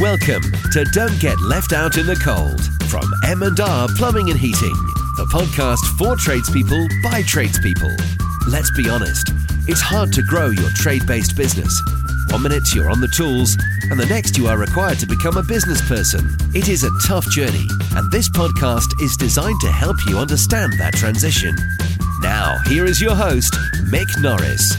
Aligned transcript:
Welcome 0.00 0.40
to 0.72 0.84
Don't 0.94 1.20
Get 1.20 1.38
Left 1.42 1.74
Out 1.74 1.98
in 1.98 2.06
the 2.06 2.16
Cold 2.16 2.64
from 2.88 3.04
M&R 3.26 3.88
Plumbing 3.98 4.30
and 4.30 4.38
Heating, 4.40 4.72
the 5.18 5.28
podcast 5.30 5.76
for 5.98 6.16
tradespeople 6.16 6.88
by 7.02 7.20
tradespeople. 7.20 7.94
Let's 8.48 8.70
be 8.70 8.88
honest, 8.88 9.28
it's 9.68 9.82
hard 9.82 10.10
to 10.14 10.22
grow 10.22 10.48
your 10.48 10.70
trade-based 10.70 11.36
business. 11.36 11.82
One 12.30 12.44
minute 12.44 12.62
you're 12.74 12.88
on 12.88 13.02
the 13.02 13.12
tools, 13.14 13.58
and 13.90 14.00
the 14.00 14.06
next 14.06 14.38
you 14.38 14.46
are 14.46 14.56
required 14.56 14.98
to 15.00 15.06
become 15.06 15.36
a 15.36 15.42
business 15.42 15.86
person. 15.86 16.34
It 16.54 16.70
is 16.70 16.82
a 16.82 16.90
tough 17.06 17.28
journey, 17.28 17.66
and 17.94 18.10
this 18.10 18.30
podcast 18.30 19.02
is 19.02 19.18
designed 19.18 19.60
to 19.60 19.70
help 19.70 19.98
you 20.06 20.16
understand 20.16 20.72
that 20.78 20.94
transition. 20.94 21.54
Now, 22.22 22.56
here 22.64 22.86
is 22.86 23.02
your 23.02 23.14
host, 23.14 23.52
Mick 23.92 24.08
Norris. 24.22 24.72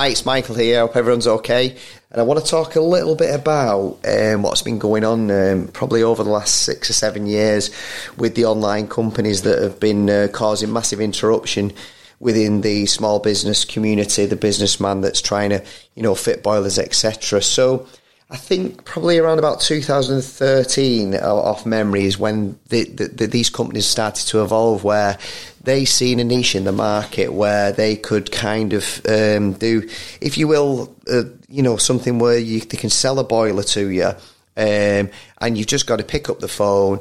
Hi, 0.00 0.08
it's 0.08 0.26
Michael 0.26 0.56
here. 0.56 0.78
I 0.78 0.80
hope 0.80 0.96
everyone's 0.96 1.28
okay. 1.28 1.76
And 2.12 2.20
I 2.20 2.24
want 2.24 2.40
to 2.40 2.50
talk 2.50 2.74
a 2.74 2.80
little 2.80 3.14
bit 3.14 3.32
about 3.32 4.00
um, 4.04 4.42
what's 4.42 4.62
been 4.62 4.80
going 4.80 5.04
on 5.04 5.30
um, 5.30 5.68
probably 5.68 6.02
over 6.02 6.24
the 6.24 6.30
last 6.30 6.62
six 6.62 6.90
or 6.90 6.92
seven 6.92 7.24
years 7.24 7.70
with 8.16 8.34
the 8.34 8.46
online 8.46 8.88
companies 8.88 9.42
that 9.42 9.62
have 9.62 9.78
been 9.78 10.10
uh, 10.10 10.26
causing 10.32 10.72
massive 10.72 11.00
interruption 11.00 11.72
within 12.18 12.62
the 12.62 12.86
small 12.86 13.20
business 13.20 13.64
community, 13.64 14.26
the 14.26 14.34
businessman 14.34 15.02
that's 15.02 15.20
trying 15.20 15.50
to, 15.50 15.64
you 15.94 16.02
know, 16.02 16.16
fit 16.16 16.42
boilers, 16.42 16.80
etc. 16.80 17.40
So 17.42 17.86
I 18.32 18.36
think 18.36 18.84
probably 18.84 19.18
around 19.18 19.40
about 19.40 19.60
2013, 19.60 21.16
off 21.16 21.66
memory, 21.66 22.04
is 22.04 22.16
when 22.16 22.56
the, 22.68 22.84
the, 22.84 23.08
the, 23.08 23.26
these 23.26 23.50
companies 23.50 23.86
started 23.86 24.28
to 24.28 24.42
evolve, 24.42 24.84
where 24.84 25.18
they 25.64 25.84
seen 25.84 26.20
a 26.20 26.24
niche 26.24 26.54
in 26.54 26.62
the 26.62 26.72
market 26.72 27.32
where 27.32 27.72
they 27.72 27.96
could 27.96 28.30
kind 28.30 28.72
of 28.72 29.00
um, 29.08 29.54
do, 29.54 29.88
if 30.20 30.38
you 30.38 30.46
will, 30.46 30.94
uh, 31.10 31.24
you 31.48 31.62
know, 31.62 31.76
something 31.76 32.20
where 32.20 32.38
you 32.38 32.60
they 32.60 32.76
can 32.76 32.90
sell 32.90 33.18
a 33.18 33.24
boiler 33.24 33.64
to 33.64 33.88
you, 33.88 34.12
um, 34.56 35.10
and 35.38 35.58
you've 35.58 35.66
just 35.66 35.88
got 35.88 35.96
to 35.96 36.04
pick 36.04 36.28
up 36.28 36.38
the 36.38 36.48
phone 36.48 37.00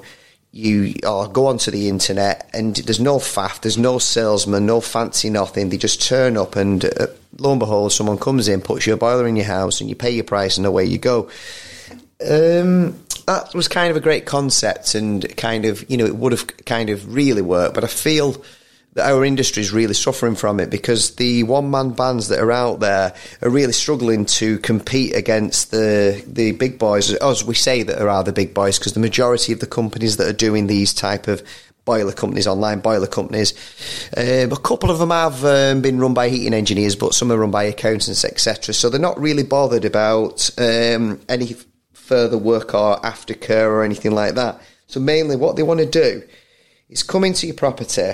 you 0.51 0.95
or 1.05 1.27
go 1.27 1.47
onto 1.47 1.69
the 1.69 1.89
internet 1.89 2.49
and 2.53 2.75
there's 2.77 2.99
no 2.99 3.17
faff, 3.17 3.61
there's 3.61 3.77
no 3.77 3.99
salesman, 3.99 4.65
no 4.65 4.81
fancy 4.81 5.29
nothing. 5.29 5.69
They 5.69 5.77
just 5.77 6.01
turn 6.01 6.37
up 6.37 6.55
and 6.55 6.85
uh, 6.85 7.07
lo 7.37 7.51
and 7.51 7.59
behold, 7.59 7.91
someone 7.91 8.17
comes 8.17 8.47
in, 8.47 8.61
puts 8.61 8.85
your 8.85 8.97
boiler 8.97 9.27
in 9.27 9.35
your 9.35 9.45
house, 9.45 9.81
and 9.81 9.89
you 9.89 9.95
pay 9.95 10.11
your 10.11 10.23
price, 10.23 10.57
and 10.57 10.65
away 10.65 10.85
you 10.85 10.97
go. 10.97 11.29
Um, 12.21 12.99
that 13.25 13.53
was 13.53 13.67
kind 13.67 13.91
of 13.91 13.97
a 13.97 14.01
great 14.01 14.25
concept, 14.25 14.95
and 14.95 15.35
kind 15.37 15.65
of 15.65 15.89
you 15.89 15.97
know 15.97 16.05
it 16.05 16.15
would 16.15 16.31
have 16.31 16.47
kind 16.65 16.89
of 16.89 17.13
really 17.13 17.41
worked. 17.41 17.75
But 17.75 17.83
I 17.83 17.87
feel 17.87 18.43
that 18.93 19.11
our 19.11 19.23
industry 19.23 19.61
is 19.61 19.71
really 19.71 19.93
suffering 19.93 20.35
from 20.35 20.59
it 20.59 20.69
because 20.69 21.15
the 21.15 21.43
one 21.43 21.69
man 21.69 21.91
bands 21.91 22.27
that 22.29 22.39
are 22.39 22.51
out 22.51 22.79
there 22.79 23.13
are 23.41 23.49
really 23.49 23.71
struggling 23.71 24.25
to 24.25 24.57
compete 24.59 25.15
against 25.15 25.71
the 25.71 26.23
the 26.27 26.51
big 26.53 26.79
boys, 26.79 27.13
as 27.13 27.43
we 27.43 27.53
say 27.53 27.83
that 27.83 27.97
there 27.97 28.09
are 28.09 28.23
the 28.23 28.33
big 28.33 28.53
boys, 28.53 28.79
because 28.79 28.93
the 28.93 28.99
majority 28.99 29.53
of 29.53 29.59
the 29.59 29.67
companies 29.67 30.17
that 30.17 30.27
are 30.27 30.33
doing 30.33 30.67
these 30.67 30.93
type 30.93 31.27
of 31.27 31.43
boiler 31.85 32.11
companies, 32.11 32.45
online 32.45 32.79
boiler 32.81 33.07
companies. 33.07 33.53
Um, 34.15 34.51
a 34.51 34.59
couple 34.59 34.91
of 34.91 34.99
them 34.99 35.09
have 35.09 35.43
um, 35.43 35.81
been 35.81 35.99
run 35.99 36.13
by 36.13 36.29
heating 36.29 36.53
engineers, 36.53 36.95
but 36.95 37.15
some 37.15 37.31
are 37.31 37.37
run 37.37 37.49
by 37.49 37.63
accountants, 37.63 38.23
etc. 38.23 38.75
So 38.75 38.89
they're 38.89 38.99
not 38.99 39.19
really 39.19 39.41
bothered 39.41 39.85
about 39.85 40.51
um, 40.59 41.19
any 41.27 41.55
further 41.93 42.37
work 42.37 42.75
or 42.75 42.97
aftercare 42.97 43.67
or 43.69 43.83
anything 43.83 44.11
like 44.11 44.35
that. 44.35 44.61
So 44.85 44.99
mainly, 44.99 45.35
what 45.35 45.55
they 45.55 45.63
want 45.63 45.79
to 45.79 45.85
do 45.85 46.21
is 46.89 47.01
come 47.01 47.23
into 47.23 47.47
your 47.47 47.55
property 47.55 48.13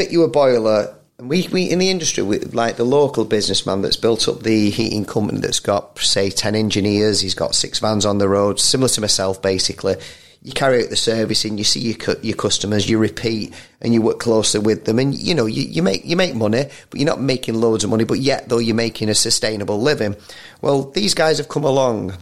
fit 0.00 0.12
you 0.12 0.22
a 0.22 0.28
boiler. 0.28 0.96
And 1.18 1.28
we, 1.28 1.46
we 1.48 1.70
in 1.70 1.78
the 1.78 1.90
industry, 1.90 2.22
we, 2.22 2.38
like 2.38 2.76
the 2.76 2.84
local 2.84 3.26
businessman 3.26 3.82
that's 3.82 3.98
built 3.98 4.28
up 4.28 4.42
the 4.42 4.70
heating 4.70 5.04
company 5.04 5.40
that's 5.40 5.60
got, 5.60 5.98
say, 5.98 6.30
10 6.30 6.54
engineers, 6.54 7.20
he's 7.20 7.34
got 7.34 7.54
six 7.54 7.78
vans 7.80 8.06
on 8.06 8.16
the 8.16 8.28
road, 8.28 8.58
similar 8.58 8.88
to 8.88 9.02
myself, 9.02 9.42
basically. 9.42 9.96
You 10.42 10.52
carry 10.52 10.82
out 10.82 10.88
the 10.88 10.96
servicing, 10.96 11.58
you 11.58 11.64
see 11.64 11.80
your 11.80 12.16
your 12.22 12.34
customers, 12.34 12.88
you 12.88 12.96
repeat, 12.96 13.52
and 13.82 13.92
you 13.92 14.00
work 14.00 14.20
closely 14.20 14.60
with 14.60 14.86
them, 14.86 14.98
and 14.98 15.14
you 15.14 15.34
know 15.34 15.44
you, 15.44 15.64
you 15.64 15.82
make 15.82 16.06
you 16.06 16.16
make 16.16 16.34
money, 16.34 16.64
but 16.88 16.98
you're 16.98 17.06
not 17.06 17.20
making 17.20 17.56
loads 17.56 17.84
of 17.84 17.90
money. 17.90 18.04
But 18.04 18.20
yet, 18.20 18.48
though, 18.48 18.56
you're 18.56 18.74
making 18.74 19.10
a 19.10 19.14
sustainable 19.14 19.82
living. 19.82 20.16
Well, 20.62 20.84
these 20.84 21.12
guys 21.12 21.36
have 21.36 21.50
come 21.50 21.64
along 21.64 22.14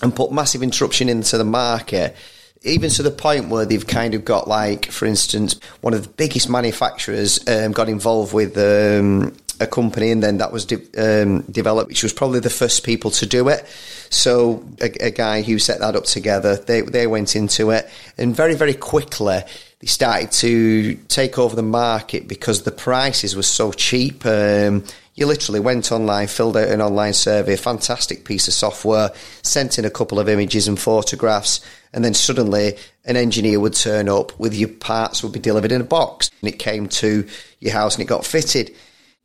and 0.00 0.16
put 0.16 0.32
massive 0.32 0.62
interruption 0.62 1.10
into 1.10 1.36
the 1.36 1.44
market 1.44 2.16
even 2.64 2.90
to 2.90 3.02
the 3.02 3.10
point 3.10 3.48
where 3.48 3.64
they've 3.64 3.86
kind 3.86 4.14
of 4.14 4.24
got 4.24 4.48
like, 4.48 4.86
for 4.86 5.06
instance, 5.06 5.58
one 5.80 5.94
of 5.94 6.02
the 6.02 6.08
biggest 6.08 6.48
manufacturers 6.48 7.46
um, 7.48 7.72
got 7.72 7.88
involved 7.88 8.32
with 8.32 8.56
um, 8.56 9.34
a 9.60 9.66
company, 9.66 10.10
and 10.10 10.22
then 10.22 10.38
that 10.38 10.52
was 10.52 10.66
de- 10.66 11.22
um, 11.22 11.42
developed, 11.42 11.88
which 11.88 12.02
was 12.02 12.12
probably 12.12 12.40
the 12.40 12.50
first 12.50 12.84
people 12.84 13.10
to 13.12 13.26
do 13.26 13.48
it. 13.48 13.66
So 14.10 14.64
a, 14.80 15.06
a, 15.06 15.10
guy 15.10 15.42
who 15.42 15.58
set 15.58 15.80
that 15.80 15.96
up 15.96 16.04
together, 16.04 16.56
they 16.56 16.82
they 16.82 17.06
went 17.06 17.34
into 17.34 17.70
it, 17.70 17.88
and 18.18 18.34
very 18.34 18.54
very 18.54 18.74
quickly 18.74 19.40
they 19.80 19.86
started 19.86 20.30
to 20.32 20.94
take 21.08 21.38
over 21.38 21.56
the 21.56 21.62
market 21.62 22.28
because 22.28 22.62
the 22.62 22.72
prices 22.72 23.34
were 23.34 23.42
so 23.42 23.72
cheap. 23.72 24.24
Um, 24.26 24.84
you 25.14 25.26
literally 25.26 25.60
went 25.60 25.92
online, 25.92 26.26
filled 26.26 26.56
out 26.56 26.68
an 26.68 26.80
online 26.80 27.12
survey, 27.12 27.56
fantastic 27.56 28.24
piece 28.24 28.48
of 28.48 28.54
software, 28.54 29.10
sent 29.42 29.78
in 29.78 29.84
a 29.84 29.90
couple 29.90 30.18
of 30.18 30.28
images 30.28 30.68
and 30.68 30.78
photographs, 30.80 31.60
and 31.92 32.04
then 32.04 32.14
suddenly 32.14 32.76
an 33.04 33.16
engineer 33.16 33.60
would 33.60 33.74
turn 33.74 34.08
up 34.08 34.38
with 34.38 34.54
your 34.54 34.68
parts 34.68 35.22
would 35.22 35.32
be 35.32 35.40
delivered 35.40 35.72
in 35.72 35.80
a 35.80 35.84
box, 35.84 36.30
and 36.40 36.48
it 36.48 36.58
came 36.58 36.88
to 36.88 37.26
your 37.60 37.72
house 37.72 37.94
and 37.94 38.02
it 38.02 38.08
got 38.08 38.24
fitted. 38.24 38.74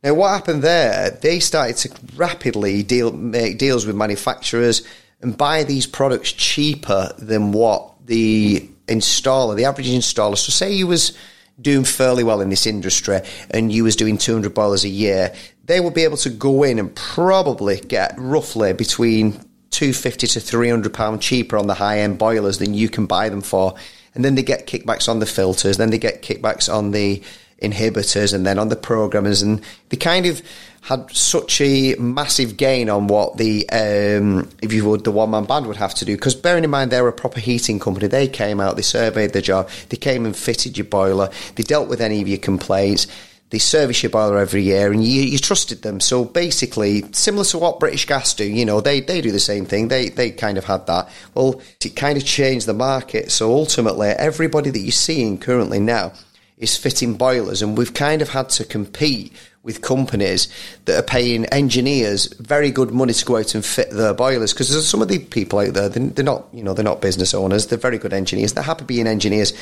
Now, 0.02 0.14
what 0.14 0.30
happened 0.30 0.62
there? 0.62 1.10
They 1.10 1.40
started 1.40 1.76
to 1.78 1.90
rapidly 2.16 2.82
deal 2.82 3.12
make 3.12 3.58
deals 3.58 3.84
with 3.84 3.96
manufacturers 3.96 4.82
and 5.20 5.36
buy 5.36 5.64
these 5.64 5.86
products 5.86 6.32
cheaper 6.32 7.12
than 7.18 7.52
what 7.52 8.06
the 8.06 8.68
installer, 8.86 9.56
the 9.56 9.64
average 9.64 9.88
installer. 9.88 10.38
So, 10.38 10.50
say 10.52 10.72
you 10.72 10.86
was 10.86 11.16
doing 11.60 11.84
fairly 11.84 12.22
well 12.22 12.40
in 12.40 12.50
this 12.50 12.66
industry 12.66 13.20
and 13.50 13.72
you 13.72 13.84
was 13.84 13.96
doing 13.96 14.18
200 14.18 14.54
boilers 14.54 14.84
a 14.84 14.88
year, 14.88 15.34
they 15.64 15.80
would 15.80 15.94
be 15.94 16.04
able 16.04 16.16
to 16.18 16.30
go 16.30 16.62
in 16.62 16.78
and 16.78 16.94
probably 16.94 17.80
get 17.80 18.14
roughly 18.16 18.72
between 18.72 19.40
250 19.70 20.26
to 20.28 20.40
300 20.40 20.92
pound 20.92 21.22
cheaper 21.22 21.56
on 21.56 21.66
the 21.66 21.74
high 21.74 22.00
end 22.00 22.18
boilers 22.18 22.58
than 22.58 22.74
you 22.74 22.88
can 22.88 23.06
buy 23.06 23.28
them 23.28 23.42
for. 23.42 23.74
And 24.14 24.24
then 24.24 24.34
they 24.34 24.42
get 24.42 24.66
kickbacks 24.66 25.08
on 25.08 25.20
the 25.20 25.26
filters, 25.26 25.76
then 25.76 25.90
they 25.90 25.98
get 25.98 26.22
kickbacks 26.22 26.72
on 26.72 26.90
the 26.90 27.22
inhibitors 27.62 28.32
and 28.32 28.46
then 28.46 28.58
on 28.58 28.68
the 28.68 28.76
programmers. 28.76 29.42
And 29.42 29.60
they 29.88 29.96
kind 29.96 30.26
of 30.26 30.42
had 30.82 31.10
such 31.10 31.60
a 31.60 31.94
massive 31.96 32.56
gain 32.56 32.88
on 32.88 33.08
what 33.08 33.36
the 33.36 33.68
um, 33.70 34.48
if 34.62 34.72
you 34.72 34.88
would 34.88 35.04
the 35.04 35.10
one 35.10 35.30
man 35.30 35.44
band 35.44 35.66
would 35.66 35.76
have 35.76 35.94
to 35.94 36.04
do. 36.04 36.16
Because 36.16 36.34
bearing 36.34 36.64
in 36.64 36.70
mind 36.70 36.90
they're 36.90 37.06
a 37.06 37.12
proper 37.12 37.40
heating 37.40 37.78
company. 37.78 38.06
They 38.06 38.28
came 38.28 38.60
out 38.60 38.76
they 38.76 38.82
surveyed 38.82 39.32
the 39.32 39.42
job 39.42 39.68
they 39.90 39.96
came 39.96 40.24
and 40.24 40.36
fitted 40.36 40.78
your 40.78 40.86
boiler 40.86 41.30
they 41.56 41.62
dealt 41.62 41.88
with 41.88 42.00
any 42.00 42.22
of 42.22 42.28
your 42.28 42.38
complaints 42.38 43.06
they 43.50 43.58
service 43.58 44.02
your 44.02 44.10
boiler 44.10 44.38
every 44.38 44.62
year 44.62 44.92
and 44.92 45.02
you, 45.02 45.22
you 45.22 45.38
trusted 45.38 45.82
them. 45.82 46.00
So 46.00 46.24
basically, 46.24 47.04
similar 47.12 47.44
to 47.46 47.58
what 47.58 47.80
British 47.80 48.06
Gas 48.06 48.34
do, 48.34 48.44
you 48.44 48.64
know, 48.64 48.80
they, 48.80 49.00
they 49.00 49.20
do 49.20 49.32
the 49.32 49.40
same 49.40 49.64
thing. 49.64 49.88
They, 49.88 50.10
they 50.10 50.30
kind 50.30 50.58
of 50.58 50.64
had 50.64 50.86
that. 50.86 51.08
Well, 51.34 51.60
it 51.82 51.96
kind 51.96 52.18
of 52.18 52.24
changed 52.24 52.66
the 52.66 52.74
market. 52.74 53.30
So 53.30 53.52
ultimately, 53.52 54.08
everybody 54.08 54.70
that 54.70 54.78
you're 54.78 54.92
seeing 54.92 55.38
currently 55.38 55.80
now 55.80 56.12
is 56.58 56.76
fitting 56.76 57.14
boilers. 57.14 57.62
And 57.62 57.78
we've 57.78 57.94
kind 57.94 58.20
of 58.20 58.28
had 58.28 58.50
to 58.50 58.64
compete 58.64 59.32
with 59.62 59.82
companies 59.82 60.48
that 60.84 60.98
are 60.98 61.06
paying 61.06 61.44
engineers 61.46 62.26
very 62.40 62.70
good 62.70 62.90
money 62.90 63.12
to 63.12 63.24
go 63.24 63.36
out 63.36 63.54
and 63.54 63.64
fit 63.64 63.90
their 63.90 64.14
boilers 64.14 64.52
because 64.52 64.70
there's 64.70 64.86
some 64.86 65.02
of 65.02 65.08
the 65.08 65.18
people 65.18 65.58
out 65.58 65.74
there 65.74 65.88
they're 65.90 66.24
not 66.24 66.46
you 66.54 66.62
know 66.62 66.72
they're 66.72 66.84
not 66.84 67.02
business 67.02 67.34
owners 67.34 67.66
they're 67.66 67.76
very 67.76 67.98
good 67.98 68.12
engineers 68.12 68.54
they're 68.54 68.64
happy 68.64 68.84
being 68.84 69.06
engineers 69.06 69.52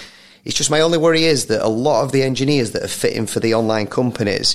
it's 0.47 0.55
just 0.55 0.71
my 0.71 0.81
only 0.81 0.97
worry 0.97 1.25
is 1.25 1.47
that 1.47 1.67
a 1.67 1.69
lot 1.69 2.05
of 2.05 2.13
the 2.13 2.23
engineers 2.23 2.71
that 2.71 2.85
are 2.85 2.89
fitting 2.89 3.27
for 3.27 3.41
the 3.41 3.55
online 3.55 3.89
companies, 3.89 4.55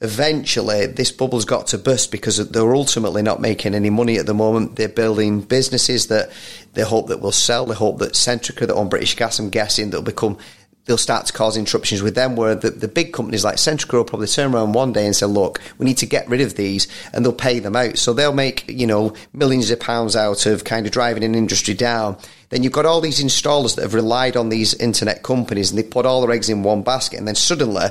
eventually 0.00 0.86
this 0.86 1.10
bubble's 1.10 1.44
got 1.44 1.66
to 1.68 1.78
burst 1.78 2.12
because 2.12 2.36
they're 2.50 2.76
ultimately 2.76 3.22
not 3.22 3.40
making 3.40 3.74
any 3.74 3.90
money 3.90 4.18
at 4.18 4.26
the 4.26 4.34
moment. 4.34 4.76
They're 4.76 4.88
building 4.88 5.40
businesses 5.40 6.06
that 6.06 6.30
they 6.74 6.82
hope 6.82 7.08
that 7.08 7.20
will 7.20 7.32
sell. 7.32 7.66
They 7.66 7.74
hope 7.74 7.98
that 7.98 8.12
Centrica, 8.12 8.68
that 8.68 8.76
on 8.76 8.88
British 8.88 9.16
Gas, 9.16 9.40
I'm 9.40 9.50
guessing, 9.50 9.90
that'll 9.90 10.04
become 10.04 10.38
they'll 10.84 10.98
start 10.98 11.26
to 11.26 11.32
cause 11.32 11.56
interruptions 11.56 12.02
with 12.02 12.14
them 12.14 12.34
where 12.34 12.54
the, 12.54 12.70
the 12.70 12.88
big 12.88 13.12
companies 13.12 13.44
like 13.44 13.56
Centrica 13.56 13.94
will 13.94 14.04
probably 14.04 14.26
turn 14.26 14.54
around 14.54 14.72
one 14.72 14.92
day 14.92 15.06
and 15.06 15.14
say, 15.14 15.26
look, 15.26 15.60
we 15.78 15.86
need 15.86 15.98
to 15.98 16.06
get 16.06 16.28
rid 16.28 16.40
of 16.40 16.56
these 16.56 16.88
and 17.12 17.24
they'll 17.24 17.32
pay 17.32 17.60
them 17.60 17.76
out. 17.76 17.98
So 17.98 18.12
they'll 18.12 18.32
make, 18.32 18.68
you 18.68 18.86
know, 18.86 19.14
millions 19.32 19.70
of 19.70 19.78
pounds 19.78 20.16
out 20.16 20.46
of 20.46 20.64
kind 20.64 20.86
of 20.86 20.92
driving 20.92 21.24
an 21.24 21.34
industry 21.34 21.74
down 21.74 22.16
then 22.52 22.62
you've 22.62 22.72
got 22.72 22.84
all 22.84 23.00
these 23.00 23.24
installers 23.24 23.76
that 23.76 23.82
have 23.82 23.94
relied 23.94 24.36
on 24.36 24.50
these 24.50 24.74
internet 24.74 25.22
companies 25.22 25.70
and 25.70 25.78
they 25.78 25.82
put 25.82 26.04
all 26.04 26.20
their 26.20 26.32
eggs 26.32 26.50
in 26.50 26.62
one 26.62 26.82
basket 26.82 27.18
and 27.18 27.26
then 27.26 27.34
suddenly 27.34 27.86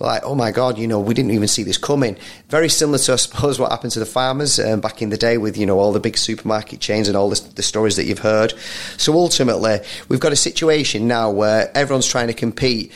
like, 0.00 0.22
oh 0.24 0.34
my 0.34 0.50
God, 0.50 0.78
you 0.78 0.88
know, 0.88 0.98
we 0.98 1.12
didn't 1.12 1.32
even 1.32 1.46
see 1.46 1.62
this 1.62 1.76
coming. 1.76 2.16
Very 2.48 2.70
similar 2.70 2.96
to, 2.96 3.12
I 3.12 3.16
suppose, 3.16 3.60
what 3.60 3.70
happened 3.70 3.92
to 3.92 3.98
the 3.98 4.06
farmers 4.06 4.58
um, 4.58 4.80
back 4.80 5.02
in 5.02 5.10
the 5.10 5.18
day 5.18 5.36
with, 5.36 5.58
you 5.58 5.66
know, 5.66 5.78
all 5.78 5.92
the 5.92 6.00
big 6.00 6.16
supermarket 6.16 6.80
chains 6.80 7.08
and 7.08 7.16
all 7.16 7.28
the 7.28 7.62
stories 7.62 7.96
that 7.96 8.04
you've 8.04 8.20
heard. 8.20 8.54
So 8.96 9.12
ultimately, 9.12 9.80
we've 10.08 10.18
got 10.18 10.32
a 10.32 10.36
situation 10.36 11.06
now 11.06 11.30
where 11.30 11.70
everyone's 11.76 12.06
trying 12.06 12.28
to 12.28 12.34
compete 12.34 12.92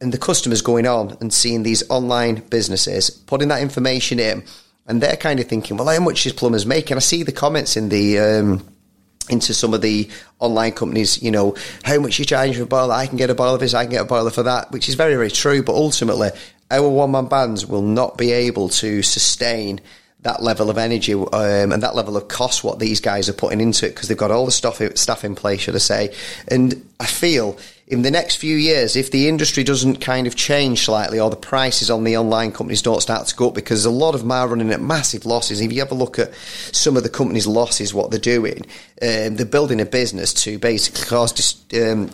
and 0.00 0.10
the 0.10 0.16
customers 0.16 0.62
going 0.62 0.86
on 0.86 1.18
and 1.20 1.34
seeing 1.34 1.64
these 1.64 1.88
online 1.90 2.36
businesses, 2.48 3.10
putting 3.10 3.48
that 3.48 3.60
information 3.60 4.18
in 4.18 4.42
and 4.86 5.02
they're 5.02 5.18
kind 5.18 5.38
of 5.38 5.48
thinking, 5.48 5.76
well, 5.76 5.88
how 5.88 6.02
much 6.02 6.24
is 6.24 6.32
plumbers 6.32 6.64
making? 6.64 6.96
I 6.96 7.00
see 7.00 7.24
the 7.24 7.30
comments 7.30 7.76
in 7.76 7.90
the. 7.90 8.18
Um, 8.18 8.66
into 9.28 9.54
some 9.54 9.74
of 9.74 9.80
the 9.80 10.08
online 10.38 10.72
companies, 10.72 11.22
you 11.22 11.30
know, 11.30 11.54
how 11.84 11.98
much 11.98 12.18
you 12.18 12.24
charge 12.24 12.56
for 12.56 12.62
a 12.62 12.66
boiler? 12.66 12.94
I 12.94 13.06
can 13.06 13.16
get 13.16 13.30
a 13.30 13.34
boiler 13.34 13.58
for 13.58 13.64
this, 13.64 13.74
I 13.74 13.84
can 13.84 13.92
get 13.92 14.02
a 14.02 14.06
boiler 14.06 14.30
for 14.30 14.42
that, 14.44 14.70
which 14.72 14.88
is 14.88 14.94
very, 14.94 15.14
very 15.14 15.30
true. 15.30 15.62
But 15.62 15.74
ultimately, 15.74 16.30
our 16.70 16.88
one 16.88 17.12
man 17.12 17.26
bands 17.26 17.66
will 17.66 17.82
not 17.82 18.16
be 18.16 18.32
able 18.32 18.68
to 18.70 19.02
sustain 19.02 19.80
that 20.22 20.42
level 20.42 20.68
of 20.68 20.76
energy 20.76 21.14
um, 21.14 21.72
and 21.72 21.82
that 21.82 21.94
level 21.94 22.16
of 22.16 22.28
cost 22.28 22.62
what 22.62 22.78
these 22.78 23.00
guys 23.00 23.28
are 23.28 23.34
putting 23.34 23.60
into 23.60 23.86
it 23.86 23.94
because 23.94 24.08
they've 24.08 24.18
got 24.18 24.30
all 24.30 24.44
the 24.44 24.52
stuff 24.52 24.82
staff 24.94 25.24
in 25.24 25.34
place, 25.34 25.60
should 25.60 25.74
I 25.74 25.78
say? 25.78 26.14
And 26.48 26.86
I 26.98 27.06
feel 27.06 27.58
in 27.90 28.02
the 28.02 28.10
next 28.10 28.36
few 28.36 28.56
years, 28.56 28.94
if 28.94 29.10
the 29.10 29.28
industry 29.28 29.64
doesn't 29.64 29.96
kind 29.96 30.28
of 30.28 30.36
change 30.36 30.84
slightly 30.84 31.18
or 31.18 31.28
the 31.28 31.34
prices 31.34 31.90
on 31.90 32.04
the 32.04 32.16
online 32.16 32.52
companies 32.52 32.82
don't 32.82 33.00
start 33.00 33.26
to 33.26 33.34
go 33.34 33.48
up, 33.48 33.54
because 33.54 33.84
a 33.84 33.90
lot 33.90 34.14
of 34.14 34.20
them 34.20 34.30
are 34.30 34.46
running 34.46 34.70
at 34.70 34.80
massive 34.80 35.26
losses. 35.26 35.60
If 35.60 35.72
you 35.72 35.80
have 35.80 35.90
a 35.90 35.96
look 35.96 36.18
at 36.18 36.32
some 36.70 36.96
of 36.96 37.02
the 37.02 37.08
companies' 37.08 37.48
losses, 37.48 37.92
what 37.92 38.12
they're 38.12 38.20
doing, 38.20 38.62
um, 39.02 39.34
they're 39.34 39.44
building 39.44 39.80
a 39.80 39.84
business 39.84 40.32
to 40.44 40.56
basically 40.58 41.04
cause 41.04 41.64
um, 41.74 42.10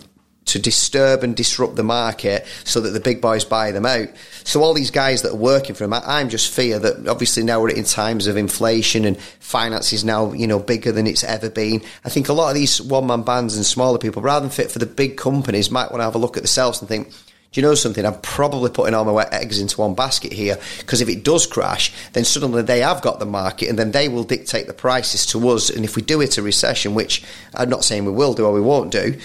to 0.47 0.59
disturb 0.59 1.23
and 1.23 1.35
disrupt 1.35 1.75
the 1.75 1.83
market 1.83 2.45
so 2.63 2.81
that 2.81 2.89
the 2.89 2.99
big 2.99 3.21
boys 3.21 3.45
buy 3.45 3.71
them 3.71 3.85
out. 3.85 4.07
So 4.43 4.63
all 4.63 4.73
these 4.73 4.91
guys 4.91 5.21
that 5.21 5.33
are 5.33 5.37
working 5.37 5.75
for 5.75 5.83
them, 5.83 5.93
I, 5.93 6.21
am 6.21 6.29
just 6.29 6.51
fear 6.51 6.79
that 6.79 7.07
obviously 7.07 7.43
now 7.43 7.61
we're 7.61 7.69
in 7.69 7.83
times 7.83 8.27
of 8.27 8.37
inflation 8.37 9.05
and 9.05 9.17
finance 9.17 9.93
is 9.93 10.03
now, 10.03 10.31
you 10.33 10.47
know, 10.47 10.59
bigger 10.59 10.91
than 10.91 11.05
it's 11.05 11.23
ever 11.23 11.49
been. 11.49 11.81
I 12.05 12.09
think 12.09 12.29
a 12.29 12.33
lot 12.33 12.49
of 12.49 12.55
these 12.55 12.81
one 12.81 13.07
man 13.07 13.23
bands 13.23 13.55
and 13.55 13.65
smaller 13.65 13.99
people, 13.99 14.21
rather 14.21 14.45
than 14.45 14.49
fit 14.49 14.71
for 14.71 14.79
the 14.79 14.85
big 14.85 15.17
companies, 15.17 15.69
might 15.69 15.91
want 15.91 15.99
to 15.99 16.05
have 16.05 16.15
a 16.15 16.19
look 16.19 16.37
at 16.37 16.43
themselves 16.43 16.79
and 16.79 16.87
think, 16.87 17.09
do 17.51 17.61
you 17.61 17.67
know 17.67 17.75
something? 17.75 18.05
I'm 18.05 18.19
probably 18.21 18.69
putting 18.69 18.93
all 18.93 19.05
my 19.05 19.25
eggs 19.31 19.59
into 19.59 19.79
one 19.79 19.95
basket 19.95 20.33
here 20.33 20.59
because 20.79 21.01
if 21.01 21.09
it 21.09 21.23
does 21.23 21.47
crash, 21.47 21.93
then 22.13 22.25
suddenly 22.25 22.61
they 22.61 22.81
have 22.81 23.01
got 23.01 23.19
the 23.19 23.25
market 23.25 23.69
and 23.69 23.79
then 23.79 23.91
they 23.91 24.09
will 24.09 24.25
dictate 24.25 24.67
the 24.67 24.73
prices 24.73 25.25
to 25.27 25.49
us. 25.49 25.69
And 25.69 25.85
if 25.85 25.95
we 25.95 26.01
do 26.01 26.21
it 26.21 26.37
a 26.37 26.41
recession, 26.41 26.93
which 26.93 27.23
I'm 27.55 27.69
not 27.69 27.85
saying 27.85 28.05
we 28.05 28.11
will 28.11 28.33
do 28.33 28.45
or 28.45 28.53
we 28.53 28.61
won't 28.61 28.91
do, 28.91 29.17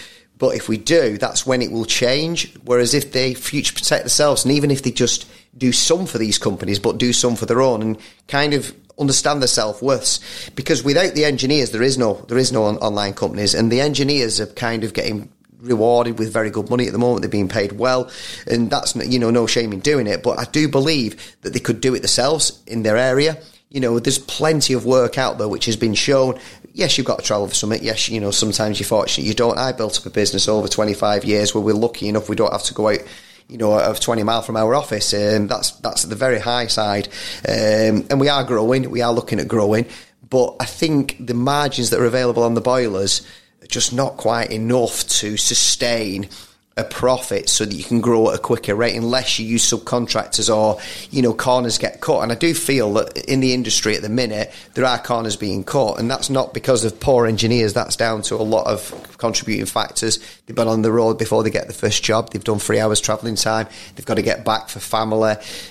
but 0.43 0.57
if 0.57 0.69
we 0.69 0.77
do, 0.77 1.19
that's 1.19 1.47
when 1.47 1.63
it 1.63 1.71
will 1.71 1.85
change. 1.85 2.53
Whereas 2.65 2.95
if 2.95 3.13
they 3.13 3.33
future 3.33 3.75
protect 3.75 4.03
themselves, 4.03 4.45
and 4.45 4.53
even 4.53 4.73
if 4.73 4.83
they 4.83 4.91
just 4.91 5.25
do 5.57 5.71
some 5.71 6.05
for 6.05 6.19
these 6.19 6.37
companies, 6.37 6.81
but 6.81 6.99
do 6.99 7.13
some 7.13 7.37
for 7.37 7.47
their 7.47 7.61
own, 7.61 7.81
and 7.81 7.97
kind 8.27 8.53
of 8.53 8.75
understand 8.99 9.41
their 9.41 9.47
self 9.47 9.81
worths, 9.81 10.19
because 10.57 10.83
without 10.83 11.15
the 11.15 11.25
engineers, 11.25 11.71
there 11.71 11.85
is 11.85 11.97
no 11.97 12.15
there 12.27 12.39
is 12.39 12.51
no 12.51 12.65
on- 12.65 12.79
online 12.79 13.15
companies, 13.15 13.55
and 13.55 13.71
the 13.71 13.81
engineers 13.81 14.41
are 14.41 14.47
kind 14.47 14.83
of 14.83 14.95
getting 14.95 15.31
rewarded 15.61 16.19
with 16.19 16.33
very 16.33 16.51
good 16.51 16.69
money 16.69 16.89
at 16.89 16.93
the 16.93 16.99
moment. 16.99 17.23
They're 17.23 17.31
being 17.31 17.49
paid 17.49 17.71
well, 17.71 18.11
and 18.49 18.69
that's 18.69 18.97
you 18.97 19.21
know 19.21 19.31
no 19.31 19.47
shame 19.47 19.73
in 19.73 19.79
doing 19.79 20.09
it. 20.09 20.25
But 20.25 20.41
I 20.41 20.45
do 20.51 20.67
believe 20.67 21.37
that 21.43 21.53
they 21.53 21.61
could 21.61 21.81
do 21.81 21.95
it 21.95 22.01
themselves 22.01 22.61
in 22.67 22.83
their 22.83 22.97
area. 22.97 23.41
You 23.73 23.81
know, 23.81 23.99
there's 23.99 24.19
plenty 24.19 24.75
of 24.75 24.85
work 24.85 25.19
out 25.19 25.39
there 25.39 25.49
which 25.49 25.65
has 25.67 25.77
been 25.77 25.95
shown 25.95 26.39
yes, 26.75 26.97
you've 26.97 27.07
got 27.07 27.19
to 27.19 27.25
travel 27.25 27.49
for 27.49 27.55
something. 27.55 27.83
Yes, 27.83 28.09
you 28.09 28.21
know, 28.21 28.31
sometimes 28.31 28.81
you're 28.81 28.87
fortunate 28.87 29.27
you 29.27 29.35
don't. 29.35 29.59
I 29.59 29.73
built 29.73 29.99
up 29.99 30.07
a 30.07 30.11
business 30.11 30.49
over 30.49 30.69
25 30.69 31.25
years 31.25 31.55
where 31.55 31.63
we're 31.63 31.75
lucky 31.75 32.09
enough 32.09 32.29
we 32.29 32.37
don't 32.37 32.53
have 32.53 32.63
to 32.65 32.75
go 32.75 32.89
out 32.89 33.01
you 33.49 33.59
know, 33.59 33.79
of 33.79 34.01
20 34.01 34.23
mile 34.23 34.41
from 34.41 34.57
our 34.57 34.75
office. 34.75 35.13
Um, 35.13 35.47
that's 35.47 35.73
that's 35.73 36.05
at 36.05 36.11
the 36.11 36.17
very 36.17 36.39
high 36.39 36.69
side, 36.69 37.09
um, 37.47 38.07
and 38.09 38.19
we 38.19 38.29
are 38.29 38.45
growing. 38.45 38.91
We 38.91 39.03
are 39.03 39.13
looking 39.13 39.41
at 39.41 39.49
growing, 39.49 39.87
but 40.29 40.57
I 40.59 40.65
think 40.65 41.17
the 41.21 41.35
margins 41.35 41.91
that 41.91 42.01
are 42.01 42.07
available 42.07 42.45
on 42.45 42.55
the 42.55 42.63
boilers 42.63 43.27
are 43.63 43.67
just 43.67 43.93
not 43.93 44.17
quite 44.17 44.51
enough 44.51 45.07
to 45.07 45.37
sustain 45.37 46.29
a 46.77 46.85
profit 46.85 47.49
so 47.49 47.65
that 47.65 47.75
you 47.75 47.85
can 47.85 48.01
grow 48.01 48.31
at 48.31 48.37
a 48.37 48.39
quicker 48.39 48.75
rate 48.75 48.97
unless 48.97 49.39
you 49.39 49.47
use 49.47 49.71
subcontractors 49.71 50.55
or 50.55 50.81
you 51.11 51.21
know 51.21 51.35
corners 51.35 51.79
get 51.79 52.01
cut. 52.01 52.23
And 52.23 52.33
I 52.33 52.35
do 52.35 52.55
feel 52.55 52.93
that 52.95 53.17
in 53.27 53.41
the 53.41 53.53
industry 53.53 53.95
at 53.95 54.03
the 54.03 54.09
minute 54.09 54.53
there 54.75 54.85
are 54.85 54.99
corners 54.99 55.37
being 55.37 55.65
cut. 55.65 55.99
And 55.99 56.11
that's 56.11 56.31
not 56.31 56.55
because 56.55 56.85
of 56.85 56.99
poor 56.99 57.27
engineers. 57.27 57.75
That's 57.75 57.97
down 57.97 58.23
to 58.23 58.37
a 58.37 58.43
lot 58.43 58.67
of 58.67 59.17
contributing 59.19 59.67
factors. 59.67 60.19
They've 60.47 60.57
been 60.57 60.69
on 60.69 60.83
the 60.83 60.93
road 60.93 61.19
before 61.19 61.43
they 61.43 61.51
get 61.51 61.67
the 61.67 61.75
first 61.75 62.03
job. 62.03 62.31
They've 62.31 62.43
done 62.43 62.59
three 62.59 62.81
hours 62.81 63.01
travelling 63.01 63.37
time. 63.37 63.69
They've 63.95 64.07
got 64.07 64.15
to 64.15 64.23
get 64.23 64.45
back 64.45 64.69
for 64.69 64.81
family 64.81 65.13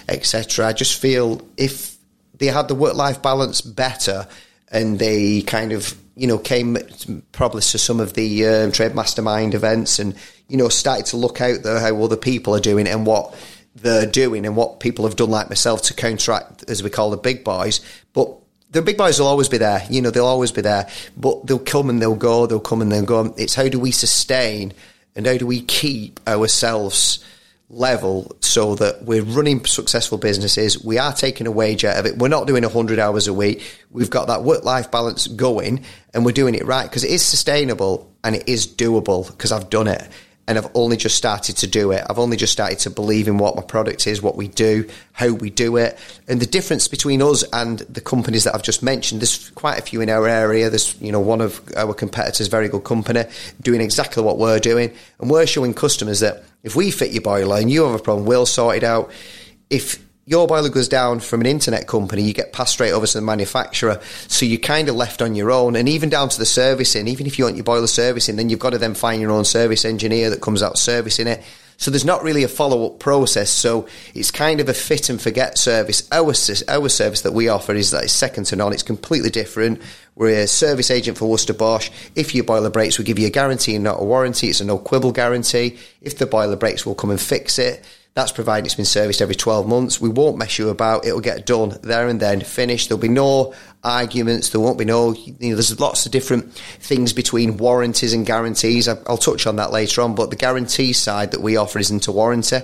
etc 0.07 0.67
I 0.67 0.73
just 0.73 0.99
feel 0.99 1.41
if 1.57 1.97
they 2.37 2.47
had 2.47 2.67
the 2.67 2.75
work 2.75 2.95
life 2.95 3.21
balance 3.21 3.61
better 3.61 4.27
and 4.71 4.99
they 4.99 5.41
kind 5.41 5.71
of 5.71 5.95
you 6.15 6.27
know 6.27 6.37
came 6.37 6.77
probably 7.31 7.61
to 7.61 7.77
some 7.77 7.99
of 7.99 8.13
the 8.13 8.47
um, 8.47 8.71
trade 8.71 8.95
mastermind 8.95 9.53
events 9.53 9.99
and 9.99 10.15
you 10.51 10.57
know, 10.57 10.67
started 10.67 11.05
to 11.05 11.17
look 11.17 11.39
out 11.39 11.63
there 11.63 11.79
how 11.79 12.03
other 12.03 12.17
people 12.17 12.53
are 12.53 12.59
doing 12.59 12.85
and 12.85 13.05
what 13.05 13.33
they're 13.73 14.05
doing 14.05 14.45
and 14.45 14.57
what 14.57 14.81
people 14.81 15.05
have 15.05 15.15
done 15.15 15.29
like 15.29 15.47
myself 15.47 15.81
to 15.83 15.93
counteract, 15.93 16.69
as 16.69 16.83
we 16.83 16.89
call 16.89 17.09
the 17.09 17.15
big 17.15 17.45
boys. 17.45 17.79
But 18.11 18.35
the 18.69 18.81
big 18.81 18.97
boys 18.97 19.17
will 19.17 19.27
always 19.27 19.47
be 19.47 19.59
there. 19.59 19.81
You 19.89 20.01
know, 20.01 20.11
they'll 20.11 20.25
always 20.25 20.51
be 20.51 20.61
there. 20.61 20.89
But 21.15 21.47
they'll 21.47 21.57
come 21.57 21.89
and 21.89 22.01
they'll 22.01 22.15
go. 22.15 22.47
They'll 22.47 22.59
come 22.59 22.81
and 22.81 22.91
they'll 22.91 23.05
go. 23.05 23.33
It's 23.37 23.55
how 23.55 23.69
do 23.69 23.79
we 23.79 23.91
sustain 23.91 24.73
and 25.15 25.25
how 25.25 25.37
do 25.37 25.47
we 25.47 25.61
keep 25.61 26.19
ourselves 26.27 27.23
level 27.71 28.35
so 28.41 28.75
that 28.75 29.03
we're 29.03 29.23
running 29.23 29.65
successful 29.65 30.17
businesses. 30.17 30.83
We 30.83 30.97
are 30.97 31.13
taking 31.13 31.47
a 31.47 31.51
wage 31.51 31.85
out 31.85 31.97
of 31.97 32.05
it. 32.05 32.17
We're 32.17 32.27
not 32.27 32.45
doing 32.45 32.63
100 32.63 32.99
hours 32.99 33.27
a 33.27 33.33
week. 33.33 33.63
We've 33.89 34.09
got 34.09 34.27
that 34.27 34.43
work 34.43 34.63
life 34.63 34.91
balance 34.91 35.27
going 35.27 35.85
and 36.13 36.25
we're 36.25 36.33
doing 36.33 36.53
it 36.53 36.65
right 36.65 36.83
because 36.83 37.03
it 37.03 37.11
is 37.11 37.23
sustainable 37.23 38.13
and 38.23 38.35
it 38.35 38.47
is 38.47 38.67
doable 38.67 39.25
because 39.27 39.51
I've 39.51 39.69
done 39.69 39.87
it 39.87 40.07
and 40.51 40.57
I've 40.57 40.71
only 40.75 40.97
just 40.97 41.15
started 41.15 41.55
to 41.57 41.67
do 41.67 41.93
it. 41.93 42.05
I've 42.09 42.19
only 42.19 42.35
just 42.35 42.51
started 42.51 42.77
to 42.79 42.89
believe 42.89 43.29
in 43.29 43.37
what 43.37 43.55
my 43.55 43.61
product 43.61 44.05
is, 44.05 44.21
what 44.21 44.35
we 44.35 44.49
do, 44.49 44.85
how 45.13 45.29
we 45.29 45.49
do 45.49 45.77
it, 45.77 45.97
and 46.27 46.41
the 46.41 46.45
difference 46.45 46.89
between 46.89 47.21
us 47.21 47.45
and 47.53 47.79
the 47.79 48.01
companies 48.01 48.43
that 48.43 48.53
I've 48.53 48.61
just 48.61 48.83
mentioned. 48.83 49.21
There's 49.21 49.49
quite 49.51 49.79
a 49.79 49.81
few 49.81 50.01
in 50.01 50.09
our 50.09 50.27
area. 50.27 50.69
There's 50.69 50.99
you 50.99 51.09
know 51.09 51.21
one 51.21 51.39
of 51.39 51.61
our 51.77 51.93
competitors, 51.93 52.49
very 52.49 52.67
good 52.67 52.83
company, 52.83 53.23
doing 53.61 53.79
exactly 53.79 54.23
what 54.23 54.37
we're 54.37 54.59
doing, 54.59 54.93
and 55.21 55.31
we're 55.31 55.47
showing 55.47 55.73
customers 55.73 56.19
that 56.19 56.43
if 56.63 56.75
we 56.75 56.91
fit 56.91 57.13
your 57.13 57.21
boiler 57.21 57.57
and 57.57 57.71
you 57.71 57.83
have 57.83 57.95
a 57.95 58.03
problem, 58.03 58.25
we'll 58.25 58.45
sort 58.45 58.75
it 58.75 58.83
out. 58.83 59.09
If 59.69 60.05
your 60.25 60.47
boiler 60.47 60.69
goes 60.69 60.87
down 60.87 61.19
from 61.19 61.41
an 61.41 61.47
internet 61.47 61.87
company, 61.87 62.21
you 62.21 62.33
get 62.33 62.53
passed 62.53 62.73
straight 62.73 62.91
over 62.91 63.07
to 63.07 63.17
the 63.17 63.21
manufacturer. 63.21 63.99
So 64.27 64.45
you're 64.45 64.59
kind 64.59 64.87
of 64.87 64.95
left 64.95 65.21
on 65.21 65.35
your 65.35 65.51
own. 65.51 65.75
And 65.75 65.89
even 65.89 66.09
down 66.09 66.29
to 66.29 66.37
the 66.37 66.45
servicing, 66.45 67.07
even 67.07 67.25
if 67.25 67.39
you 67.39 67.45
want 67.45 67.57
your 67.57 67.63
boiler 67.63 67.87
servicing, 67.87 68.35
then 68.35 68.49
you've 68.49 68.59
got 68.59 68.71
to 68.71 68.77
then 68.77 68.93
find 68.93 69.21
your 69.21 69.31
own 69.31 69.45
service 69.45 69.83
engineer 69.83 70.29
that 70.29 70.41
comes 70.41 70.61
out 70.61 70.77
servicing 70.77 71.27
it. 71.27 71.43
So 71.77 71.89
there's 71.89 72.05
not 72.05 72.21
really 72.21 72.43
a 72.43 72.47
follow 72.47 72.85
up 72.85 72.99
process. 72.99 73.49
So 73.49 73.87
it's 74.13 74.29
kind 74.29 74.59
of 74.59 74.69
a 74.69 74.73
fit 74.75 75.09
and 75.09 75.19
forget 75.19 75.57
service. 75.57 76.07
Our, 76.11 76.33
our 76.67 76.89
service 76.89 77.21
that 77.21 77.33
we 77.33 77.47
offer 77.47 77.73
is 77.73 77.89
that 77.89 78.03
it's 78.03 78.13
second 78.13 78.43
to 78.45 78.55
none. 78.55 78.71
It's 78.71 78.83
completely 78.83 79.31
different. 79.31 79.81
We're 80.13 80.43
a 80.43 80.47
service 80.47 80.91
agent 80.91 81.17
for 81.17 81.27
Worcester 81.27 81.53
Bosch. 81.53 81.89
If 82.15 82.35
your 82.35 82.43
boiler 82.43 82.69
breaks, 82.69 82.99
we 82.99 83.05
give 83.05 83.17
you 83.17 83.25
a 83.25 83.31
guarantee 83.31 83.73
and 83.73 83.83
not 83.83 83.99
a 83.99 84.03
warranty. 84.03 84.49
It's 84.49 84.61
a 84.61 84.65
no 84.65 84.77
quibble 84.77 85.13
guarantee. 85.13 85.79
If 86.03 86.19
the 86.19 86.27
boiler 86.27 86.55
breaks, 86.55 86.85
we'll 86.85 86.93
come 86.93 87.09
and 87.09 87.19
fix 87.19 87.57
it. 87.57 87.83
That's 88.13 88.33
provided 88.33 88.65
it's 88.65 88.75
been 88.75 88.83
serviced 88.83 89.21
every 89.21 89.35
12 89.35 89.67
months. 89.67 90.01
We 90.01 90.09
won't 90.09 90.37
mess 90.37 90.59
you 90.59 90.67
about. 90.69 91.05
It'll 91.05 91.21
get 91.21 91.45
done 91.45 91.77
there 91.81 92.09
and 92.09 92.19
then, 92.19 92.41
finished. 92.41 92.89
There'll 92.89 92.99
be 92.99 93.07
no 93.07 93.53
arguments. 93.83 94.49
There 94.49 94.61
won't 94.61 94.77
be 94.77 94.85
no, 94.85 95.13
you 95.13 95.35
know, 95.39 95.55
there's 95.55 95.79
lots 95.79 96.05
of 96.05 96.11
different 96.11 96.53
things 96.53 97.13
between 97.13 97.57
warranties 97.57 98.13
and 98.13 98.25
guarantees. 98.25 98.87
I'll 98.87 99.17
touch 99.17 99.47
on 99.47 99.55
that 99.55 99.71
later 99.71 100.01
on, 100.01 100.15
but 100.15 100.29
the 100.29 100.35
guarantee 100.35 100.93
side 100.93 101.31
that 101.31 101.41
we 101.41 101.57
offer 101.57 101.79
isn't 101.79 102.07
a 102.07 102.11
warranty. 102.11 102.57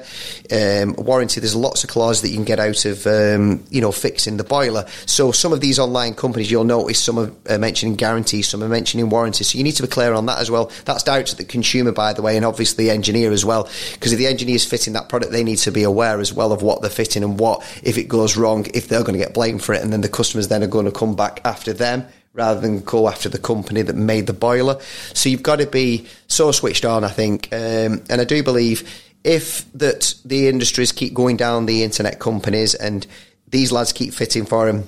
Um, 0.52 0.94
warranty, 0.96 1.40
there's 1.40 1.56
lots 1.56 1.84
of 1.84 1.90
clauses 1.90 2.22
that 2.22 2.30
you 2.30 2.36
can 2.36 2.46
get 2.46 2.60
out 2.60 2.86
of, 2.86 3.08
um, 3.08 3.64
you 3.70 3.82
know, 3.82 3.92
fixing 3.92 4.38
the 4.38 4.44
boiler. 4.44 4.86
So 5.06 5.32
some 5.32 5.54
of 5.54 5.62
these 5.62 5.80
online 5.80 6.14
companies, 6.14 6.52
you'll 6.52 6.64
notice 6.64 7.02
some 7.02 7.20
are 7.20 7.32
uh, 7.50 7.58
mentioning 7.58 7.96
guarantees, 7.96 8.48
some 8.48 8.64
are 8.64 8.70
mentioning 8.70 9.10
warranties. 9.10 9.48
So 9.50 9.58
you 9.58 9.64
need 9.64 9.74
to 9.74 9.84
be 9.84 9.88
clear 9.88 10.14
on 10.14 10.28
that 10.28 10.40
as 10.40 10.52
well. 10.52 10.72
That's 10.86 11.04
direct 11.04 11.30
to 11.30 11.36
the 11.36 11.46
consumer, 11.46 11.92
by 11.92 12.14
the 12.14 12.22
way, 12.22 12.36
and 12.36 12.46
obviously 12.46 12.86
the 12.86 12.92
engineer 12.92 13.32
as 13.32 13.44
well. 13.44 13.70
Because 13.94 14.12
if 14.12 14.20
the 14.20 14.28
engineer 14.28 14.56
is 14.56 14.66
fitting 14.66 14.94
that 14.94 15.10
product, 15.10 15.32
they 15.32 15.44
need 15.44 15.58
to 15.58 15.72
be 15.72 15.84
aware 15.84 16.20
as 16.20 16.34
well 16.34 16.52
of 16.52 16.62
what 16.62 16.82
they're 16.82 16.90
fitting 16.90 17.24
and 17.24 17.40
what, 17.40 17.62
if 17.84 17.98
it 17.98 18.08
goes 18.08 18.38
wrong, 18.38 18.68
if 18.74 18.88
they're 18.88 19.04
going 19.04 19.18
to 19.18 19.24
get 19.24 19.34
blamed 19.34 19.64
for 19.64 19.74
it, 19.74 19.82
and 19.82 19.92
then 19.92 20.02
the 20.02 20.10
customers 20.10 20.48
then 20.48 20.64
are 20.64 20.68
going 20.68 20.86
to 20.86 20.92
come 20.92 21.07
come 21.08 21.16
back 21.16 21.42
after 21.46 21.74
them 21.74 22.06
rather 22.34 22.60
than 22.60 22.82
go 22.82 23.08
after 23.08 23.30
the 23.30 23.40
company 23.40 23.82
that 23.82 23.96
made 23.96 24.28
the 24.28 24.34
boiler. 24.34 24.80
So 25.14 25.30
you've 25.30 25.44
got 25.44 25.60
to 25.60 25.66
be 25.66 26.08
so 26.28 26.52
switched 26.52 26.86
on, 26.86 27.04
I 27.04 27.10
think. 27.10 27.48
Um, 27.52 28.04
and 28.10 28.22
I 28.22 28.26
do 28.26 28.44
believe 28.44 28.88
if 29.24 29.72
that 29.74 30.14
the 30.24 30.48
industries 30.48 30.92
keep 30.92 31.14
going 31.14 31.38
down 31.38 31.66
the 31.66 31.84
internet 31.84 32.20
companies 32.20 32.76
and 32.76 33.08
these 33.48 33.72
lads 33.72 33.92
keep 33.92 34.14
fitting 34.14 34.46
for 34.46 34.72
them, 34.72 34.88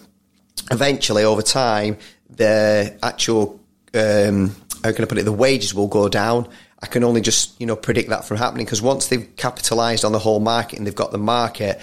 eventually 0.69 1.23
over 1.23 1.41
time, 1.41 1.97
the 2.29 2.95
actual, 3.01 3.59
um, 3.95 4.55
how 4.83 4.91
can 4.91 5.03
I 5.03 5.07
put 5.07 5.17
it, 5.17 5.25
the 5.25 5.31
wages 5.31 5.73
will 5.73 5.87
go 5.87 6.07
down. 6.07 6.47
I 6.81 6.85
can 6.85 7.03
only 7.03 7.21
just, 7.21 7.59
you 7.59 7.65
know, 7.65 7.75
predict 7.75 8.09
that 8.09 8.25
from 8.25 8.37
happening 8.37 8.65
because 8.65 8.81
once 8.81 9.07
they've 9.07 9.35
capitalised 9.35 10.05
on 10.05 10.11
the 10.11 10.19
whole 10.19 10.39
market 10.39 10.77
and 10.77 10.85
they've 10.85 10.93
got 10.93 11.11
the 11.11 11.17
market, 11.17 11.81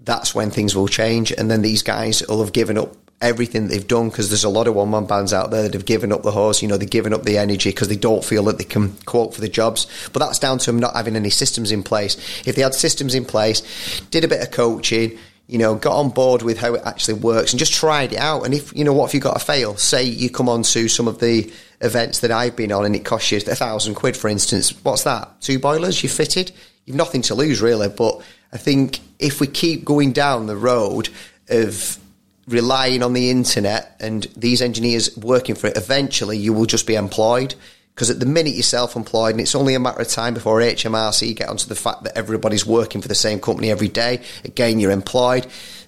that's 0.00 0.34
when 0.34 0.50
things 0.50 0.76
will 0.76 0.88
change. 0.88 1.32
And 1.32 1.50
then 1.50 1.62
these 1.62 1.82
guys 1.82 2.22
will 2.28 2.40
have 2.40 2.52
given 2.52 2.76
up 2.76 2.94
everything 3.20 3.68
they've 3.68 3.86
done 3.86 4.08
because 4.08 4.28
there's 4.28 4.44
a 4.44 4.48
lot 4.48 4.68
of 4.68 4.74
one 4.74 4.90
man 4.90 5.06
bands 5.06 5.32
out 5.32 5.50
there 5.50 5.62
that 5.62 5.74
have 5.74 5.86
given 5.86 6.12
up 6.12 6.22
the 6.22 6.30
horse. 6.30 6.62
You 6.62 6.68
know, 6.68 6.76
they've 6.76 6.88
given 6.88 7.14
up 7.14 7.22
the 7.22 7.38
energy 7.38 7.70
because 7.70 7.88
they 7.88 7.96
don't 7.96 8.24
feel 8.24 8.44
that 8.44 8.58
they 8.58 8.64
can 8.64 8.92
quote 9.06 9.34
for 9.34 9.40
the 9.40 9.48
jobs. 9.48 9.86
But 10.12 10.20
that's 10.20 10.38
down 10.38 10.58
to 10.58 10.66
them 10.66 10.78
not 10.78 10.94
having 10.94 11.16
any 11.16 11.30
systems 11.30 11.72
in 11.72 11.82
place. 11.82 12.16
If 12.46 12.56
they 12.56 12.62
had 12.62 12.74
systems 12.74 13.14
in 13.14 13.24
place, 13.24 14.00
did 14.10 14.24
a 14.24 14.28
bit 14.28 14.42
of 14.42 14.50
coaching, 14.50 15.18
you 15.46 15.58
know, 15.58 15.76
got 15.76 15.98
on 15.98 16.10
board 16.10 16.42
with 16.42 16.58
how 16.58 16.74
it 16.74 16.82
actually 16.84 17.20
works 17.20 17.52
and 17.52 17.58
just 17.58 17.72
tried 17.72 18.12
it 18.12 18.18
out. 18.18 18.44
And 18.44 18.52
if, 18.52 18.76
you 18.76 18.84
know, 18.84 18.92
what 18.92 19.06
if 19.06 19.14
you 19.14 19.20
got 19.20 19.36
a 19.36 19.44
fail? 19.44 19.76
Say 19.76 20.04
you 20.04 20.28
come 20.28 20.48
on 20.48 20.62
to 20.64 20.88
some 20.88 21.08
of 21.08 21.18
the 21.18 21.50
events 21.80 22.20
that 22.20 22.30
I've 22.30 22.56
been 22.56 22.72
on 22.72 22.84
and 22.84 22.96
it 22.96 23.04
costs 23.04 23.30
you 23.30 23.38
a 23.38 23.40
thousand 23.40 23.94
quid, 23.94 24.16
for 24.16 24.28
instance. 24.28 24.70
What's 24.84 25.04
that? 25.04 25.40
Two 25.40 25.58
boilers 25.58 26.02
you 26.02 26.08
fitted? 26.08 26.52
You've 26.84 26.96
nothing 26.96 27.22
to 27.22 27.34
lose, 27.34 27.62
really. 27.62 27.88
But 27.88 28.20
I 28.52 28.58
think 28.58 29.00
if 29.18 29.40
we 29.40 29.46
keep 29.46 29.84
going 29.84 30.12
down 30.12 30.46
the 30.46 30.56
road 30.56 31.08
of 31.48 31.98
relying 32.48 33.02
on 33.02 33.12
the 33.12 33.30
internet 33.30 33.96
and 34.00 34.24
these 34.36 34.62
engineers 34.62 35.16
working 35.16 35.54
for 35.54 35.68
it, 35.68 35.76
eventually 35.76 36.38
you 36.38 36.52
will 36.52 36.66
just 36.66 36.86
be 36.86 36.94
employed. 36.94 37.54
Because 37.94 38.10
at 38.10 38.20
the 38.20 38.26
minute 38.26 38.52
you're 38.52 38.62
self-employed, 38.62 39.30
and 39.32 39.40
it's 39.40 39.54
only 39.54 39.74
a 39.74 39.80
matter 39.80 40.02
of 40.02 40.08
time 40.08 40.34
before 40.34 40.60
HMRC 40.60 41.34
get 41.34 41.48
onto 41.48 41.66
the 41.66 41.74
fact 41.74 42.04
that 42.04 42.14
everybody's 42.14 42.66
working 42.66 43.00
for 43.00 43.08
the 43.08 43.14
same 43.14 43.40
company 43.40 43.70
every 43.70 43.88
day. 43.88 44.20
Again, 44.44 44.78
you're 44.78 44.90
employed. 44.90 45.46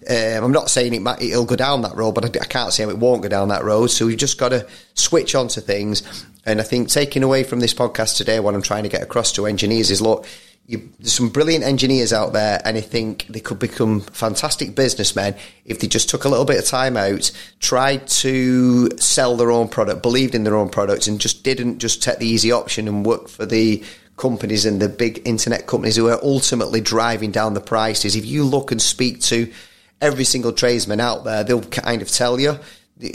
Um, 0.09 0.43
I'm 0.43 0.53
not 0.53 0.71
saying 0.71 0.95
it 0.95 1.03
might, 1.03 1.21
it'll 1.21 1.45
go 1.45 1.55
down 1.55 1.83
that 1.83 1.95
road, 1.95 2.13
but 2.13 2.25
I, 2.25 2.41
I 2.41 2.47
can't 2.47 2.73
say 2.73 2.85
it 2.85 2.97
won't 2.97 3.23
go 3.23 3.29
down 3.29 3.49
that 3.49 3.63
road. 3.63 3.89
So 3.89 4.07
we've 4.07 4.17
just 4.17 4.39
got 4.39 4.49
to 4.51 4.67
switch 4.95 5.35
on 5.35 5.49
to 5.49 5.61
things. 5.61 6.03
And 6.47 6.63
I 6.63 6.65
think 6.65 6.89
taking 6.89 7.23
away 7.23 7.45
from 7.45 7.61
this 7.61 7.75
podcast 7.75 8.17
today, 8.17 8.41
what 8.41 8.55
I'm 8.55 8.63
trying 8.63 8.85
to 8.85 8.89
get 8.89 9.03
across 9.03 9.33
to 9.33 9.45
engineers 9.45 9.91
is 9.91 10.01
look, 10.01 10.27
you, 10.69 10.91
there's 10.99 11.15
some 11.15 11.31
brilliant 11.31 11.65
engineers 11.65 12.13
out 12.13 12.35
there, 12.35 12.61
and 12.63 12.77
I 12.77 12.83
think 12.83 13.27
they 13.29 13.41
could 13.41 13.59
become 13.59 14.03
fantastic 14.03 14.75
businessmen 14.75 15.35
if 15.65 15.81
they 15.81 15.87
just 15.87 16.11
took 16.11 16.27
a 16.27 16.29
little 16.29 16.45
bit 16.45 16.59
of 16.59 16.67
time 16.67 16.95
out, 16.95 17.33
tried 17.59 18.07
to 18.09 18.91
sell 18.99 19.35
their 19.35 19.51
own 19.51 19.69
product, 19.69 20.03
believed 20.03 20.35
in 20.35 20.45
their 20.45 20.57
own 20.57 20.69
products, 20.69 21.07
and 21.07 21.23
just 21.23 21.43
didn't 21.43 21.79
just 21.79 22.03
take 22.03 22.19
the 22.19 22.27
easy 22.27 22.53
option 22.53 22.87
and 22.87 23.07
work 23.07 23.29
for 23.29 23.47
the 23.47 23.83
companies 24.19 24.67
and 24.67 24.83
the 24.83 24.91
big 24.91 25.27
internet 25.27 25.67
companies 25.67 25.97
who 25.97 26.09
are 26.09 26.23
ultimately 26.23 26.83
driving 26.83 27.31
down 27.31 27.55
the 27.55 27.61
prices. 27.63 28.15
If 28.15 28.27
you 28.27 28.45
look 28.45 28.71
and 28.71 28.83
speak 28.83 29.23
to 29.23 29.51
every 30.03 30.25
single 30.25 30.53
tradesman 30.53 31.01
out 31.01 31.25
there, 31.25 31.45
they'll 31.45 31.63
kind 31.63 32.03
of 32.03 32.11
tell 32.11 32.39
you 32.39 32.59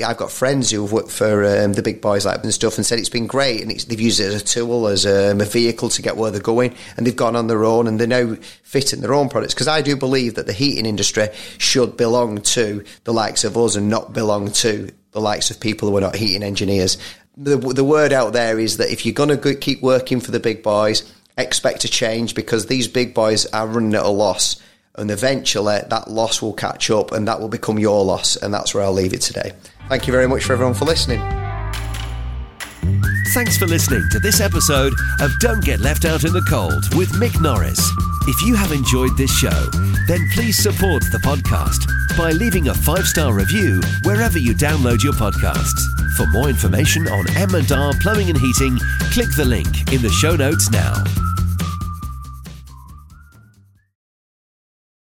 I've 0.06 0.18
got 0.18 0.32
friends 0.32 0.72
who've 0.72 0.92
worked 0.92 1.12
for 1.12 1.44
um, 1.44 1.74
the 1.74 1.82
big 1.82 2.00
boys 2.00 2.26
like 2.26 2.42
and 2.42 2.54
stuff 2.54 2.78
and 2.78 2.86
said 2.86 3.00
it's 3.00 3.10
been 3.10 3.28
great 3.28 3.62
and 3.62 3.70
they've 3.70 4.00
used 4.00 4.22
it 4.22 4.28
as 4.28 4.42
a 4.42 4.46
tool, 4.46 4.88
as 4.88 5.06
um, 5.06 5.42
a 5.42 5.46
vehicle 5.46 5.90
to 5.90 6.02
get 6.02 6.16
where 6.16 6.32
they're 6.32 6.40
going 6.40 6.74
and 6.96 7.06
they've 7.06 7.16
gone 7.16 7.36
on 7.36 7.48
their 7.48 7.66
own 7.66 7.88
and 7.88 8.00
they're 8.00 8.08
now 8.08 8.36
fitting 8.64 9.02
their 9.02 9.14
own 9.14 9.28
products. 9.28 9.54
Because 9.54 9.68
I 9.68 9.82
do 9.82 9.98
believe 9.98 10.36
that 10.36 10.46
the 10.46 10.54
heating 10.54 10.86
industry 10.86 11.28
should 11.58 11.98
belong 11.98 12.42
to 12.42 12.86
the 13.04 13.14
likes 13.14 13.44
of 13.44 13.58
us 13.58 13.76
and 13.76 13.90
not 13.90 14.14
belong 14.14 14.52
to 14.54 14.90
the 15.12 15.22
likes 15.22 15.52
of 15.52 15.60
people 15.60 15.90
who 15.90 15.98
are 15.98 16.02
not 16.02 16.16
heating 16.16 16.44
engineers. 16.44 16.98
The, 17.36 17.58
the 17.58 17.84
word 17.84 18.14
out 18.14 18.32
there 18.32 18.60
is 18.60 18.78
that 18.78 18.90
if 18.90 19.06
you're 19.06 19.14
going 19.14 19.38
to 19.38 19.56
keep 19.56 19.82
working 19.82 20.22
for 20.22 20.32
the 20.32 20.40
big 20.40 20.64
boys, 20.64 21.12
expect 21.38 21.84
a 21.84 21.90
change 21.90 22.36
because 22.36 22.68
these 22.68 22.88
big 22.88 23.14
boys 23.14 23.46
are 23.48 23.68
running 23.68 23.96
at 23.96 24.06
a 24.06 24.10
loss 24.10 24.62
and 24.96 25.10
eventually 25.10 25.80
that 25.90 26.10
loss 26.10 26.42
will 26.42 26.54
catch 26.54 26.90
up 26.90 27.12
and 27.12 27.28
that 27.28 27.40
will 27.40 27.50
become 27.50 27.80
your 27.80 28.04
loss 28.04 28.36
and 28.36 28.54
that's 28.54 28.74
where 28.74 28.84
I'll 28.84 28.94
leave 28.94 29.14
it 29.14 29.22
today. 29.22 29.54
Thank 29.90 30.08
you 30.08 30.14
very 30.14 30.28
much 30.28 30.44
for 30.44 30.54
everyone 30.54 30.76
for 30.76 30.86
listening. 30.86 31.20
Thanks 33.34 33.58
for 33.58 33.66
listening 33.66 34.04
to 34.12 34.20
this 34.20 34.40
episode 34.40 34.94
of 35.20 35.32
Don't 35.40 35.64
Get 35.64 35.80
Left 35.80 36.06
Out 36.06 36.24
in 36.24 36.34
the 36.34 36.46
Cold 36.48 36.94
with 36.96 37.10
Mick 37.14 37.42
Norris. 37.42 37.80
If 38.28 38.42
you 38.46 38.56
have 38.56 38.72
enjoyed 38.72 39.18
this 39.18 39.36
show, 39.36 39.70
then 40.08 40.20
please 40.34 40.58
support 40.58 41.02
the 41.12 41.18
podcast 41.18 41.88
by 42.16 42.32
leaving 42.32 42.68
a 42.68 42.74
five-star 42.74 43.34
review 43.34 43.82
wherever 44.04 44.38
you 44.38 44.54
download 44.54 45.04
your 45.04 45.14
podcasts. 45.14 45.82
For 46.16 46.28
more 46.28 46.48
information 46.48 47.08
on 47.08 47.26
M&R 47.36 47.94
Plumbing 48.02 48.30
and 48.30 48.38
Heating, 48.38 48.78
click 49.12 49.30
the 49.36 49.46
link 49.46 49.92
in 49.92 50.04
the 50.04 50.10
show 50.10 50.36
notes 50.36 50.70
now. 50.70 51.04